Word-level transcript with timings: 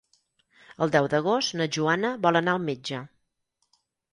El 0.85 0.93
deu 0.95 1.09
d'agost 1.13 1.53
na 1.61 1.67
Joana 1.77 2.11
vol 2.27 2.41
anar 2.41 2.57
al 2.59 2.65
metge. 2.67 3.03